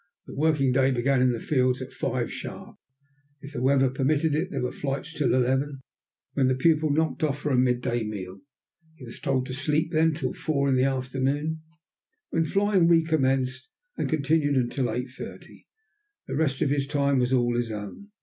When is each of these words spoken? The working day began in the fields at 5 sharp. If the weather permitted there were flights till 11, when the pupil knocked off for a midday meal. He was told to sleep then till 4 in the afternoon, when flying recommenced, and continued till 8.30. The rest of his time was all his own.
The 0.25 0.33
working 0.33 0.71
day 0.71 0.89
began 0.89 1.21
in 1.21 1.31
the 1.31 1.39
fields 1.39 1.79
at 1.79 1.93
5 1.93 2.33
sharp. 2.33 2.75
If 3.41 3.53
the 3.53 3.61
weather 3.61 3.87
permitted 3.87 4.49
there 4.49 4.63
were 4.63 4.71
flights 4.71 5.13
till 5.13 5.31
11, 5.31 5.79
when 6.33 6.47
the 6.47 6.55
pupil 6.55 6.89
knocked 6.89 7.21
off 7.21 7.37
for 7.37 7.51
a 7.51 7.55
midday 7.55 8.03
meal. 8.03 8.41
He 8.95 9.05
was 9.05 9.19
told 9.19 9.45
to 9.45 9.53
sleep 9.53 9.91
then 9.91 10.15
till 10.15 10.33
4 10.33 10.69
in 10.69 10.75
the 10.75 10.85
afternoon, 10.85 11.61
when 12.31 12.45
flying 12.45 12.87
recommenced, 12.87 13.69
and 13.95 14.09
continued 14.09 14.71
till 14.71 14.85
8.30. 14.85 15.65
The 16.25 16.35
rest 16.35 16.63
of 16.63 16.71
his 16.71 16.87
time 16.87 17.19
was 17.19 17.31
all 17.31 17.55
his 17.55 17.71
own. 17.71 18.07